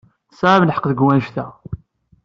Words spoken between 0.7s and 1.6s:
lḥeqq deg wanect-a.